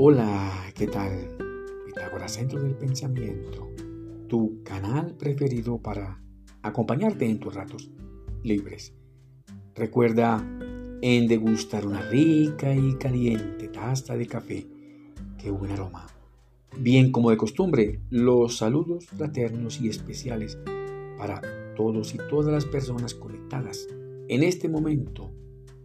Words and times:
Hola, 0.00 0.52
¿qué 0.76 0.86
tal? 0.86 1.10
Pitágoras 1.84 2.34
Centro 2.34 2.62
del 2.62 2.76
Pensamiento, 2.76 3.68
tu 4.28 4.62
canal 4.62 5.16
preferido 5.16 5.78
para 5.78 6.22
acompañarte 6.62 7.28
en 7.28 7.40
tus 7.40 7.52
ratos 7.52 7.90
libres. 8.44 8.94
Recuerda 9.74 10.38
en 11.02 11.26
degustar 11.26 11.84
una 11.84 12.00
rica 12.02 12.72
y 12.76 12.94
caliente 12.94 13.66
taza 13.66 14.16
de 14.16 14.28
café. 14.28 14.68
¡Qué 15.36 15.50
buen 15.50 15.72
aroma! 15.72 16.06
Bien 16.78 17.10
como 17.10 17.30
de 17.30 17.36
costumbre, 17.36 17.98
los 18.08 18.56
saludos 18.56 19.06
fraternos 19.06 19.80
y 19.80 19.88
especiales 19.88 20.60
para 21.18 21.40
todos 21.74 22.14
y 22.14 22.18
todas 22.30 22.52
las 22.52 22.66
personas 22.66 23.14
conectadas 23.14 23.88
en 24.28 24.44
este 24.44 24.68
momento 24.68 25.32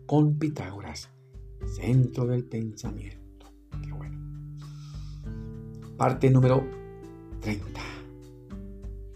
con 0.06 0.38
Pitágoras, 0.38 1.10
centro 1.66 2.28
del 2.28 2.46
pensamiento. 2.46 3.23
Parte 5.98 6.32
número 6.32 6.66
30. 7.42 7.80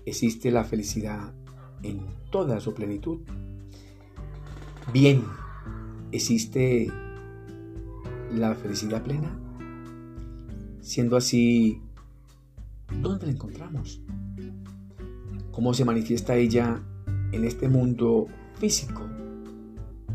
¿Existe 0.05 0.51
la 0.51 0.63
felicidad 0.63 1.33
en 1.81 2.05
toda 2.29 2.59
su 2.59 2.73
plenitud? 2.75 3.21
Bien, 4.93 5.23
¿existe 6.11 6.91
la 8.31 8.53
felicidad 8.53 9.03
plena? 9.03 9.37
Siendo 10.81 11.17
así, 11.17 11.81
¿dónde 13.01 13.25
la 13.25 13.31
encontramos? 13.31 14.01
¿Cómo 15.51 15.73
se 15.73 15.83
manifiesta 15.83 16.35
ella 16.35 16.83
en 17.31 17.43
este 17.43 17.67
mundo 17.67 18.27
físico, 18.59 19.01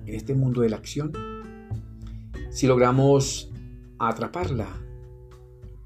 en 0.06 0.14
este 0.14 0.34
mundo 0.34 0.60
de 0.60 0.70
la 0.70 0.76
acción? 0.76 1.12
Si 2.50 2.68
logramos 2.68 3.50
atraparla, 3.98 4.68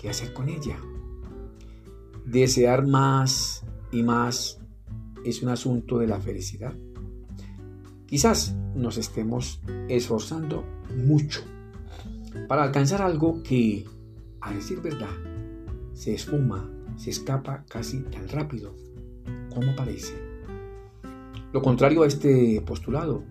¿qué 0.06 0.10
hacer 0.10 0.32
con 0.32 0.48
ella? 0.48 0.78
Desear 2.24 2.86
más 2.86 3.64
y 3.90 4.04
más 4.04 4.60
es 5.24 5.42
un 5.42 5.48
asunto 5.48 5.98
de 5.98 6.06
la 6.06 6.20
felicidad. 6.20 6.72
Quizás 8.06 8.54
nos 8.76 8.98
estemos 8.98 9.60
esforzando 9.88 10.64
mucho 10.96 11.40
para 12.46 12.62
alcanzar 12.62 13.02
algo 13.02 13.42
que, 13.42 13.84
a 14.42 14.52
decir 14.52 14.80
verdad, 14.80 15.10
se 15.92 16.14
esfuma, 16.14 16.70
se 16.96 17.10
escapa 17.10 17.64
casi 17.68 17.98
tan 18.02 18.28
rápido 18.28 18.76
como 19.52 19.74
parece. 19.74 20.14
Lo 21.52 21.60
contrario 21.62 22.04
a 22.04 22.06
este 22.06 22.62
postulado, 22.64 23.24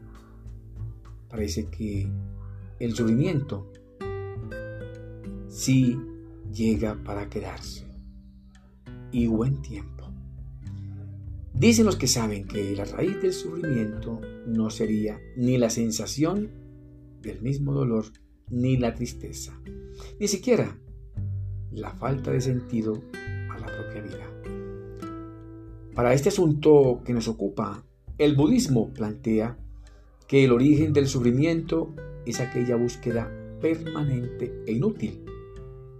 parece 1.29 1.69
que 1.69 2.11
el 2.79 2.93
sufrimiento 2.93 3.71
sí 5.47 5.97
llega 6.53 7.01
para 7.03 7.29
quedarse 7.29 7.85
y 9.11 9.27
buen 9.27 9.61
tiempo. 9.61 9.95
Dicen 11.53 11.85
los 11.85 11.95
que 11.95 12.07
saben 12.07 12.47
que 12.47 12.75
la 12.75 12.83
raíz 12.85 13.21
del 13.21 13.31
sufrimiento 13.31 14.19
no 14.45 14.69
sería 14.69 15.19
ni 15.37 15.57
la 15.57 15.69
sensación 15.69 16.49
del 17.21 17.41
mismo 17.41 17.73
dolor 17.73 18.05
ni 18.49 18.77
la 18.77 18.93
tristeza, 18.93 19.57
ni 20.19 20.27
siquiera 20.27 20.77
la 21.71 21.91
falta 21.91 22.31
de 22.31 22.41
sentido 22.41 23.01
a 23.13 23.57
la 23.57 23.67
propia 23.67 24.01
vida. 24.01 24.31
Para 25.93 26.13
este 26.13 26.29
asunto 26.29 27.01
que 27.05 27.13
nos 27.13 27.29
ocupa, 27.29 27.85
el 28.17 28.35
budismo 28.35 28.93
plantea 28.93 29.57
que 30.27 30.43
el 30.43 30.51
origen 30.51 30.91
del 30.91 31.07
sufrimiento 31.07 31.93
es 32.25 32.41
aquella 32.41 32.75
búsqueda 32.75 33.31
permanente 33.61 34.53
e 34.67 34.73
inútil 34.73 35.23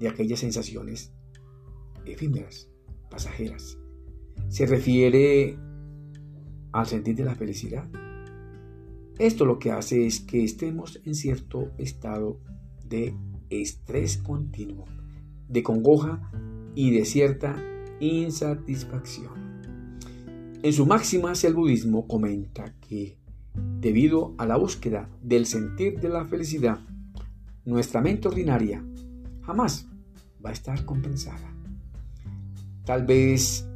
aquellas 0.08 0.40
sensaciones 0.40 1.14
efímeras, 2.06 2.70
pasajeras 3.10 3.78
se 4.50 4.66
refiere 4.66 5.58
al 6.72 6.86
sentir 6.86 7.16
de 7.16 7.26
la 7.26 7.36
felicidad. 7.36 7.90
Esto 9.18 9.46
lo 9.46 9.60
que 9.60 9.72
hace 9.72 10.06
es 10.06 10.20
que 10.20 10.44
estemos 10.44 11.02
en 11.06 11.16
cierto 11.16 11.72
estado 11.78 12.40
de 12.86 13.16
estrés 13.50 14.18
continuo, 14.18 14.86
de 15.48 15.64
congoja 15.64 16.32
y 16.76 16.92
de 16.92 17.06
cierta 17.06 17.56
insatisfacción. 18.00 19.62
En 20.62 20.74
su 20.74 20.86
máximas 20.86 21.44
el 21.44 21.54
budismo 21.54 22.08
comenta 22.08 22.74
que 22.82 23.18
debido 23.80 24.36
a 24.38 24.46
la 24.46 24.58
búsqueda 24.58 25.10
del 25.22 25.46
sentir 25.46 26.00
de 26.00 26.10
la 26.10 26.26
felicidad, 26.26 26.80
nuestra 27.64 28.02
mente 28.02 28.28
ordinaria 28.28 28.84
jamás 29.44 29.88
va 30.44 30.50
a 30.50 30.54
estar 30.54 30.86
compensada. 30.86 31.54
Tal 32.86 33.06
vez 33.06 33.68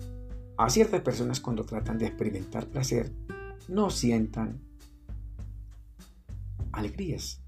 a 0.58 0.70
ciertas 0.70 1.02
personas 1.02 1.40
cuando 1.40 1.66
tratan 1.66 1.97
de 1.97 2.08
experimentar 2.08 2.68
placer 2.68 3.12
no 3.68 3.90
sientan 3.90 4.62
alegrías 6.72 7.42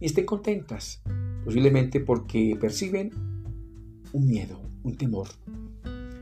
ni 0.00 0.06
estén 0.06 0.26
contentas, 0.26 1.02
posiblemente 1.44 2.00
porque 2.00 2.56
perciben 2.60 3.10
un 4.12 4.26
miedo, 4.26 4.60
un 4.82 4.96
temor, 4.96 5.28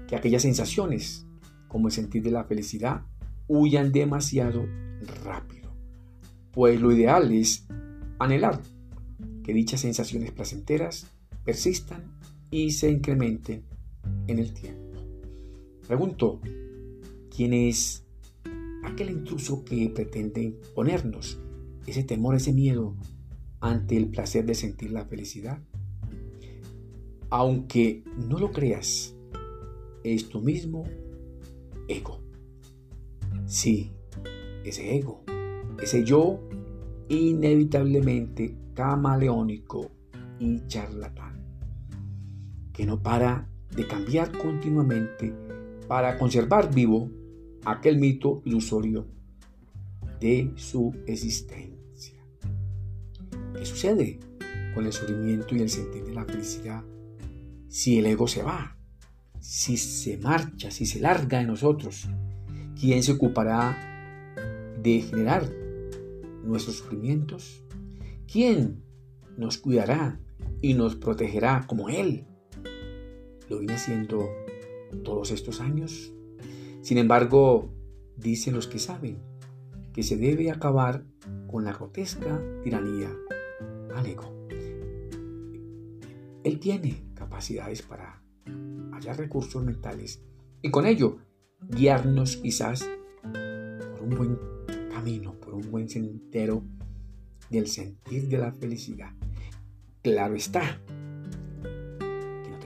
que 0.08 0.16
aquellas 0.16 0.42
sensaciones, 0.42 1.26
como 1.69 1.88
el 1.88 1.92
sentir 1.92 2.22
de 2.22 2.31
la 2.31 2.44
felicidad, 2.44 3.02
huyan 3.48 3.92
demasiado 3.92 4.66
rápido. 5.25 5.70
Pues 6.52 6.81
lo 6.81 6.92
ideal 6.92 7.32
es 7.32 7.66
anhelar 8.19 8.60
que 9.42 9.54
dichas 9.54 9.81
sensaciones 9.81 10.32
placenteras 10.32 11.06
persistan 11.44 12.02
y 12.52 12.70
se 12.70 12.90
incrementen 12.90 13.64
en 14.28 14.38
el 14.38 14.52
tiempo. 14.52 14.98
Pregunto, 15.88 16.38
¿quién 17.34 17.54
es 17.54 18.04
aquel 18.84 19.10
intruso 19.10 19.64
que 19.64 19.88
pretende 19.88 20.42
imponernos 20.42 21.40
ese 21.86 22.04
temor, 22.04 22.36
ese 22.36 22.52
miedo 22.52 22.94
ante 23.60 23.96
el 23.96 24.08
placer 24.08 24.44
de 24.44 24.54
sentir 24.54 24.92
la 24.92 25.06
felicidad? 25.06 25.60
Aunque 27.30 28.04
no 28.28 28.38
lo 28.38 28.52
creas, 28.52 29.16
es 30.04 30.28
tu 30.28 30.42
mismo 30.42 30.84
ego. 31.88 32.20
Sí, 33.46 33.92
ese 34.62 34.94
ego, 34.94 35.24
ese 35.82 36.04
yo 36.04 36.38
inevitablemente 37.08 38.54
camaleónico 38.74 39.90
y 40.38 40.66
charlatán, 40.66 41.31
que 42.72 42.86
no 42.86 43.02
para 43.02 43.48
de 43.74 43.86
cambiar 43.86 44.36
continuamente 44.36 45.34
para 45.88 46.18
conservar 46.18 46.74
vivo 46.74 47.10
aquel 47.64 47.98
mito 47.98 48.42
ilusorio 48.44 49.06
de 50.20 50.52
su 50.56 50.94
existencia. 51.06 52.16
¿Qué 53.54 53.66
sucede 53.66 54.20
con 54.74 54.86
el 54.86 54.92
sufrimiento 54.92 55.54
y 55.54 55.60
el 55.60 55.68
sentir 55.68 56.04
de 56.04 56.14
la 56.14 56.24
felicidad 56.24 56.84
si 57.68 57.98
el 57.98 58.06
ego 58.06 58.26
se 58.26 58.42
va? 58.42 58.76
Si 59.40 59.76
se 59.76 60.18
marcha, 60.18 60.70
si 60.70 60.86
se 60.86 61.00
larga 61.00 61.38
de 61.38 61.46
nosotros, 61.46 62.08
¿quién 62.78 63.02
se 63.02 63.12
ocupará 63.12 63.76
de 64.80 65.00
generar 65.00 65.50
nuestros 66.44 66.76
sufrimientos? 66.76 67.64
¿Quién 68.30 68.82
nos 69.36 69.58
cuidará 69.58 70.20
y 70.60 70.74
nos 70.74 70.96
protegerá 70.96 71.66
como 71.66 71.88
Él 71.88 72.26
lo 73.52 73.58
viene 73.58 73.74
haciendo 73.74 74.30
todos 75.04 75.30
estos 75.30 75.60
años. 75.60 76.12
Sin 76.80 76.96
embargo, 76.96 77.70
dicen 78.16 78.54
los 78.54 78.66
que 78.66 78.78
saben 78.78 79.19
que 79.93 80.02
se 80.02 80.16
debe 80.16 80.50
acabar 80.50 81.04
con 81.46 81.64
la 81.64 81.72
grotesca 81.75 82.43
tiranía 82.64 83.14
al 83.94 84.06
ego. 84.06 84.46
Él 86.44 86.58
tiene 86.58 87.04
capacidades 87.14 87.82
para 87.82 88.22
hallar 88.93 89.19
recursos 89.19 89.62
mentales 89.62 90.22
y 90.62 90.70
con 90.70 90.87
ello 90.87 91.19
guiarnos 91.69 92.38
quizás 92.38 92.88
por 93.22 94.02
un 94.02 94.16
buen 94.16 94.38
camino, 94.90 95.34
por 95.38 95.54
un 95.54 95.70
buen 95.70 95.90
sendero 95.90 96.64
del 97.50 97.66
sentir 97.66 98.28
de 98.28 98.38
la 98.38 98.50
felicidad. 98.50 99.12
Claro 100.00 100.34
está, 100.34 100.81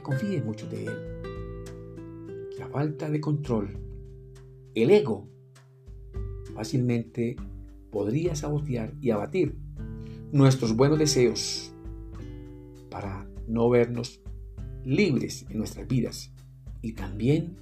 confíes 0.06 0.44
mucho 0.44 0.68
de 0.68 0.86
él, 0.86 1.16
falta 2.76 3.08
de 3.10 3.20
control, 3.20 3.70
el 4.74 4.90
ego, 4.90 5.26
fácilmente 6.54 7.34
podría 7.90 8.36
sabotear 8.36 8.92
y 9.00 9.10
abatir 9.10 9.56
nuestros 10.30 10.76
buenos 10.76 10.98
deseos 10.98 11.72
para 12.90 13.26
no 13.48 13.70
vernos 13.70 14.20
libres 14.84 15.46
en 15.48 15.56
nuestras 15.58 15.88
vidas 15.88 16.32
y 16.82 16.92
también 16.92 17.56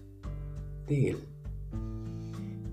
de 0.88 1.10
él. 1.10 1.18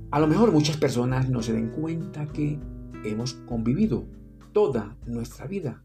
A 0.09 0.19
lo 0.19 0.27
mejor 0.27 0.51
muchas 0.51 0.77
personas 0.77 1.29
no 1.29 1.44
se 1.44 1.53
den 1.53 1.69
cuenta 1.69 2.25
que 2.25 2.59
hemos 3.06 3.35
convivido 3.35 4.06
toda 4.51 4.97
nuestra 5.06 5.45
vida 5.45 5.83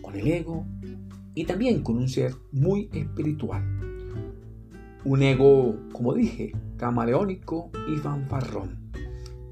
con 0.00 0.16
el 0.16 0.26
ego 0.26 0.66
y 1.34 1.44
también 1.44 1.82
con 1.82 1.96
un 1.96 2.08
ser 2.08 2.34
muy 2.50 2.88
espiritual. 2.92 3.62
Un 5.04 5.22
ego, 5.22 5.76
como 5.92 6.14
dije, 6.14 6.52
camaleónico 6.76 7.70
y 7.92 7.96
fanfarrón, 7.96 8.92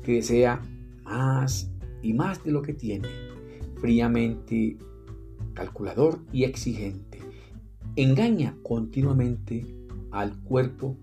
que 0.02 0.14
desea 0.14 0.62
más 1.04 1.70
y 2.02 2.12
más 2.14 2.44
de 2.44 2.52
lo 2.52 2.62
que 2.62 2.74
tiene, 2.74 3.08
fríamente 3.80 4.78
calculador 5.54 6.20
y 6.32 6.44
exigente. 6.44 7.18
Engaña 7.96 8.56
continuamente 8.62 9.66
al 10.10 10.38
cuerpo 10.42 10.96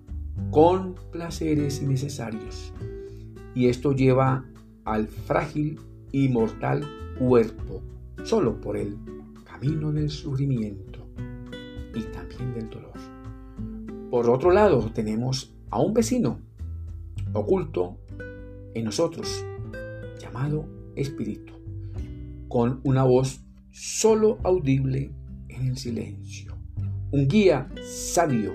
con 0.51 0.95
placeres 1.11 1.81
innecesarios. 1.81 2.73
Y 3.53 3.67
esto 3.67 3.91
lleva 3.91 4.45
al 4.85 5.07
frágil 5.07 5.79
y 6.11 6.29
mortal 6.29 6.85
cuerpo 7.19 7.81
solo 8.23 8.61
por 8.61 8.77
el 8.77 8.97
camino 9.59 9.91
del 9.91 10.09
sufrimiento 10.09 11.07
y 11.95 12.03
también 12.11 12.53
del 12.53 12.69
dolor. 12.69 12.93
Por 14.11 14.29
otro 14.29 14.51
lado, 14.51 14.91
tenemos 14.93 15.55
a 15.71 15.81
un 15.81 15.93
vecino 15.93 16.39
oculto 17.33 17.97
en 18.75 18.85
nosotros, 18.85 19.43
llamado 20.19 20.67
Espíritu, 20.95 21.53
con 22.47 22.81
una 22.83 23.03
voz 23.03 23.41
solo 23.71 24.37
audible 24.43 25.11
en 25.49 25.67
el 25.67 25.77
silencio. 25.77 26.55
Un 27.11 27.27
guía 27.27 27.69
sabio 27.83 28.53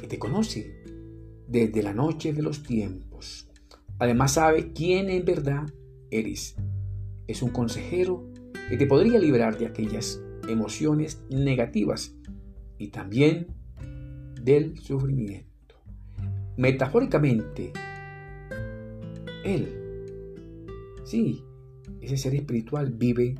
que 0.00 0.06
te 0.06 0.18
conoce 0.18 0.74
desde 1.48 1.82
la 1.82 1.92
noche 1.92 2.32
de 2.32 2.42
los 2.42 2.62
tiempos. 2.62 3.48
Además 3.98 4.32
sabe 4.32 4.72
quién 4.72 5.10
en 5.10 5.24
verdad 5.24 5.66
eres. 6.10 6.56
Es 7.26 7.42
un 7.42 7.50
consejero 7.50 8.35
que 8.68 8.76
te 8.76 8.86
podría 8.86 9.18
librar 9.18 9.58
de 9.58 9.66
aquellas 9.66 10.20
emociones 10.48 11.22
negativas 11.30 12.14
y 12.78 12.88
también 12.88 13.46
del 14.42 14.78
sufrimiento. 14.78 15.76
Metafóricamente, 16.56 17.72
Él, 19.44 19.68
sí, 21.04 21.44
ese 22.00 22.16
ser 22.16 22.34
espiritual 22.34 22.92
vive 22.92 23.36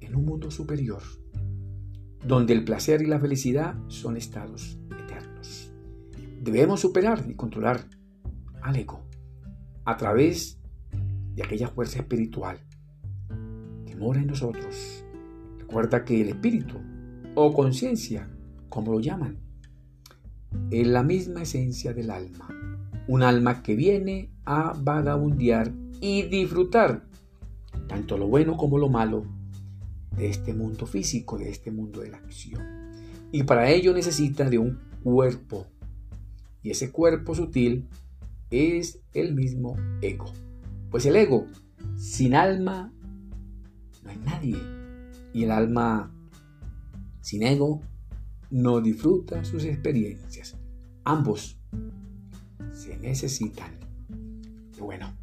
en 0.00 0.16
un 0.16 0.24
mundo 0.24 0.50
superior, 0.50 1.02
donde 2.24 2.52
el 2.52 2.64
placer 2.64 3.02
y 3.02 3.06
la 3.06 3.18
felicidad 3.18 3.76
son 3.88 4.16
estados 4.16 4.78
eternos. 4.90 5.72
Debemos 6.40 6.80
superar 6.80 7.24
y 7.28 7.34
controlar 7.34 7.88
al 8.60 8.76
ego 8.76 9.00
a 9.84 9.96
través 9.96 10.58
de 11.34 11.42
aquella 11.42 11.68
fuerza 11.68 12.00
espiritual 12.00 12.58
mora 13.96 14.20
en 14.20 14.28
nosotros. 14.28 15.04
Recuerda 15.58 16.04
que 16.04 16.20
el 16.20 16.28
espíritu 16.28 16.76
o 17.34 17.52
conciencia, 17.52 18.28
como 18.68 18.92
lo 18.92 19.00
llaman, 19.00 19.38
es 20.70 20.86
la 20.86 21.02
misma 21.02 21.42
esencia 21.42 21.92
del 21.92 22.10
alma. 22.10 22.48
Un 23.08 23.22
alma 23.22 23.62
que 23.62 23.74
viene 23.74 24.30
a 24.44 24.74
vagabundear 24.78 25.72
y 26.00 26.22
disfrutar 26.22 27.04
tanto 27.88 28.18
lo 28.18 28.26
bueno 28.26 28.56
como 28.56 28.78
lo 28.78 28.88
malo 28.88 29.24
de 30.16 30.28
este 30.28 30.54
mundo 30.54 30.86
físico, 30.86 31.38
de 31.38 31.50
este 31.50 31.70
mundo 31.70 32.00
de 32.00 32.10
la 32.10 32.18
acción. 32.18 32.62
Y 33.32 33.44
para 33.44 33.70
ello 33.70 33.94
necesita 33.94 34.48
de 34.48 34.58
un 34.58 34.78
cuerpo. 35.02 35.66
Y 36.62 36.70
ese 36.70 36.90
cuerpo 36.90 37.34
sutil 37.34 37.88
es 38.50 39.00
el 39.14 39.34
mismo 39.34 39.76
ego. 40.00 40.26
Pues 40.90 41.06
el 41.06 41.16
ego 41.16 41.46
sin 41.96 42.34
alma 42.34 42.92
nadie. 44.16 44.58
Y 45.32 45.44
el 45.44 45.50
alma 45.50 46.12
sin 47.20 47.42
ego 47.42 47.80
no 48.50 48.80
disfruta 48.80 49.44
sus 49.44 49.64
experiencias. 49.64 50.56
Ambos 51.04 51.58
se 52.72 52.96
necesitan. 52.98 53.72
bueno, 54.78 55.14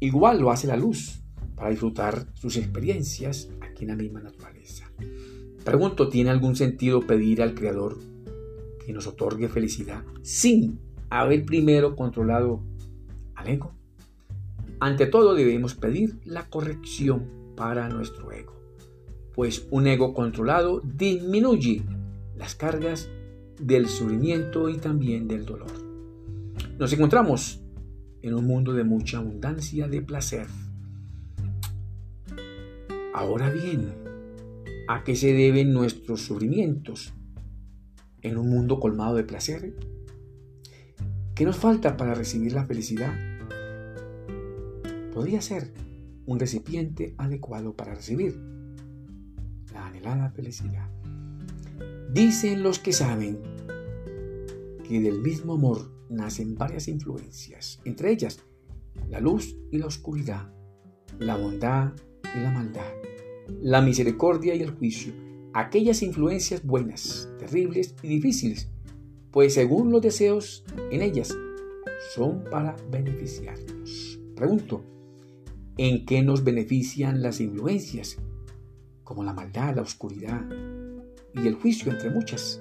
igual 0.00 0.40
lo 0.40 0.50
hace 0.50 0.66
la 0.66 0.76
luz 0.76 1.22
para 1.54 1.70
disfrutar 1.70 2.26
sus 2.34 2.56
experiencias 2.56 3.50
aquí 3.60 3.84
en 3.84 3.90
la 3.90 3.96
misma 3.96 4.20
naturaleza. 4.20 4.90
Pregunto, 5.64 6.08
¿tiene 6.08 6.30
algún 6.30 6.56
sentido 6.56 7.06
pedir 7.06 7.42
al 7.42 7.54
Creador 7.54 7.98
que 8.84 8.92
nos 8.92 9.06
otorgue 9.06 9.48
felicidad 9.48 10.02
sin 10.22 10.80
haber 11.10 11.44
primero 11.44 11.94
controlado 11.94 12.62
al 13.34 13.48
ego? 13.48 13.72
Ante 14.80 15.06
todo 15.06 15.34
debemos 15.34 15.74
pedir 15.74 16.20
la 16.24 16.48
corrección 16.48 17.37
para 17.58 17.88
nuestro 17.88 18.30
ego, 18.30 18.54
pues 19.34 19.66
un 19.72 19.88
ego 19.88 20.14
controlado 20.14 20.80
disminuye 20.80 21.82
las 22.36 22.54
cargas 22.54 23.10
del 23.60 23.88
sufrimiento 23.88 24.68
y 24.68 24.76
también 24.78 25.26
del 25.26 25.44
dolor. 25.44 25.72
Nos 26.78 26.92
encontramos 26.92 27.60
en 28.22 28.34
un 28.34 28.46
mundo 28.46 28.74
de 28.74 28.84
mucha 28.84 29.18
abundancia 29.18 29.88
de 29.88 30.00
placer. 30.02 30.46
Ahora 33.12 33.50
bien, 33.50 33.92
¿a 34.86 35.02
qué 35.02 35.16
se 35.16 35.32
deben 35.32 35.72
nuestros 35.72 36.20
sufrimientos 36.22 37.12
en 38.22 38.36
un 38.38 38.48
mundo 38.48 38.78
colmado 38.78 39.16
de 39.16 39.24
placer? 39.24 39.74
¿Qué 41.34 41.44
nos 41.44 41.56
falta 41.56 41.96
para 41.96 42.14
recibir 42.14 42.52
la 42.52 42.66
felicidad? 42.66 43.12
Podría 45.12 45.40
ser 45.40 45.87
un 46.28 46.38
recipiente 46.38 47.14
adecuado 47.16 47.74
para 47.74 47.94
recibir 47.94 48.38
la 49.72 49.86
anhelada 49.86 50.30
felicidad. 50.30 50.90
Dicen 52.12 52.62
los 52.62 52.78
que 52.78 52.92
saben 52.92 53.38
que 54.86 55.00
del 55.00 55.22
mismo 55.22 55.54
amor 55.54 55.90
nacen 56.10 56.54
varias 56.54 56.86
influencias, 56.86 57.80
entre 57.86 58.12
ellas 58.12 58.40
la 59.08 59.20
luz 59.20 59.56
y 59.72 59.78
la 59.78 59.86
oscuridad, 59.86 60.52
la 61.18 61.36
bondad 61.36 61.94
y 62.36 62.40
la 62.40 62.50
maldad, 62.50 62.92
la 63.62 63.80
misericordia 63.80 64.54
y 64.54 64.60
el 64.60 64.72
juicio, 64.72 65.14
aquellas 65.54 66.02
influencias 66.02 66.62
buenas, 66.62 67.30
terribles 67.38 67.94
y 68.02 68.08
difíciles, 68.08 68.70
pues 69.30 69.54
según 69.54 69.90
los 69.90 70.02
deseos 70.02 70.62
en 70.90 71.00
ellas 71.00 71.34
son 72.14 72.44
para 72.50 72.76
beneficiarnos. 72.90 74.20
Pregunto, 74.36 74.84
¿en 75.78 76.04
qué 76.04 76.22
nos 76.22 76.42
benefician 76.44 77.22
las 77.22 77.40
influencias? 77.40 78.18
Como 79.04 79.22
la 79.22 79.32
maldad, 79.32 79.76
la 79.76 79.82
oscuridad, 79.82 80.44
y 81.32 81.46
el 81.46 81.54
juicio, 81.54 81.92
entre 81.92 82.10
muchas. 82.10 82.60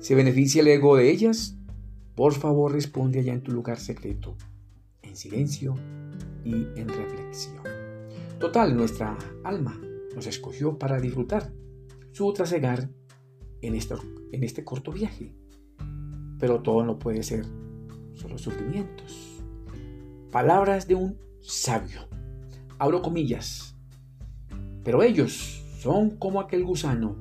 ¿Se 0.00 0.14
beneficia 0.14 0.60
el 0.60 0.68
ego 0.68 0.96
de 0.96 1.08
ellas? 1.08 1.56
Por 2.16 2.34
favor, 2.34 2.72
responde 2.72 3.20
allá 3.20 3.32
en 3.32 3.42
tu 3.42 3.52
lugar 3.52 3.78
secreto, 3.78 4.36
en 5.02 5.16
silencio 5.16 5.74
y 6.44 6.66
en 6.74 6.88
reflexión. 6.88 7.62
Total, 8.40 8.76
nuestra 8.76 9.16
alma 9.44 9.80
nos 10.14 10.26
escogió 10.26 10.78
para 10.78 11.00
disfrutar 11.00 11.52
su 12.10 12.32
trasegar 12.32 12.90
en, 13.62 13.78
en 14.32 14.44
este 14.44 14.64
corto 14.64 14.90
viaje. 14.90 15.32
Pero 16.40 16.60
todo 16.60 16.84
no 16.84 16.98
puede 16.98 17.22
ser 17.22 17.46
solo 18.14 18.36
sufrimientos. 18.36 19.42
Palabras 20.32 20.88
de 20.88 20.96
un 20.96 21.29
sabio. 21.40 22.08
Abro 22.78 23.02
comillas. 23.02 23.76
Pero 24.84 25.02
ellos 25.02 25.64
son 25.80 26.10
como 26.10 26.40
aquel 26.40 26.64
gusano 26.64 27.16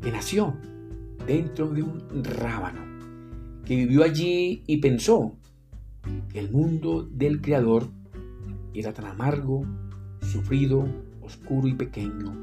que 0.00 0.10
nació 0.10 0.56
dentro 1.26 1.68
de 1.68 1.82
un 1.82 2.24
rábano, 2.24 2.80
que 3.64 3.76
vivió 3.76 4.02
allí 4.02 4.64
y 4.66 4.78
pensó 4.78 5.36
que 6.30 6.40
el 6.40 6.50
mundo 6.50 7.04
del 7.04 7.40
Creador 7.40 7.88
era 8.74 8.92
tan 8.92 9.06
amargo, 9.06 9.64
sufrido, 10.20 10.86
oscuro 11.20 11.68
y 11.68 11.74
pequeño 11.74 12.34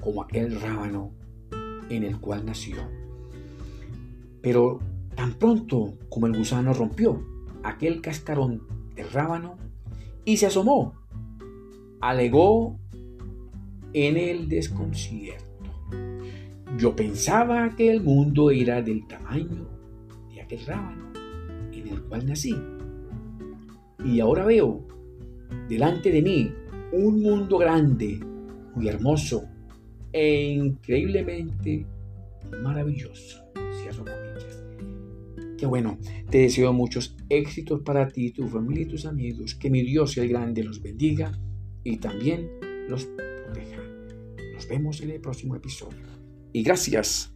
como 0.00 0.22
aquel 0.22 0.60
rábano 0.60 1.12
en 1.88 2.04
el 2.04 2.18
cual 2.20 2.44
nació. 2.44 2.76
Pero 4.40 4.78
tan 5.14 5.34
pronto 5.34 5.98
como 6.08 6.26
el 6.26 6.36
gusano 6.36 6.72
rompió 6.72 7.22
aquel 7.62 8.00
cascarón 8.00 8.62
del 8.94 9.10
rábano 9.10 9.56
y 10.30 10.36
se 10.36 10.46
asomó, 10.46 10.94
alegó 12.00 12.78
en 13.92 14.16
el 14.16 14.48
desconcierto. 14.48 15.44
Yo 16.78 16.94
pensaba 16.94 17.74
que 17.74 17.90
el 17.90 18.00
mundo 18.00 18.52
era 18.52 18.80
del 18.80 19.08
tamaño 19.08 19.66
de 20.32 20.40
aquel 20.40 20.64
rábano 20.66 21.10
en 21.72 21.88
el 21.88 22.02
cual 22.02 22.26
nací. 22.26 22.56
Y 24.04 24.20
ahora 24.20 24.44
veo 24.44 24.86
delante 25.68 26.12
de 26.12 26.22
mí 26.22 26.52
un 26.92 27.20
mundo 27.20 27.58
grande, 27.58 28.20
muy 28.76 28.86
hermoso 28.86 29.48
e 30.12 30.52
increíblemente 30.52 31.84
maravilloso. 32.62 33.42
Cierro 33.82 34.04
comillas. 34.04 34.49
Qué 35.60 35.66
bueno, 35.66 35.98
te 36.30 36.38
deseo 36.38 36.72
muchos 36.72 37.14
éxitos 37.28 37.82
para 37.82 38.08
ti, 38.08 38.30
tu 38.30 38.48
familia 38.48 38.84
y 38.84 38.88
tus 38.88 39.04
amigos. 39.04 39.54
Que 39.54 39.68
mi 39.68 39.82
Dios, 39.82 40.16
el 40.16 40.30
grande, 40.30 40.64
los 40.64 40.80
bendiga 40.80 41.38
y 41.84 41.98
también 41.98 42.48
los 42.88 43.04
proteja. 43.04 43.82
Nos 44.54 44.66
vemos 44.66 45.02
en 45.02 45.10
el 45.10 45.20
próximo 45.20 45.54
episodio. 45.54 46.06
Y 46.54 46.62
gracias 46.62 47.34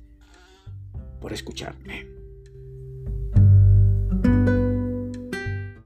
por 1.21 1.35
escucharme. 1.35 2.14